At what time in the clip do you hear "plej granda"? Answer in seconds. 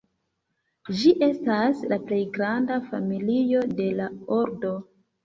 2.07-2.79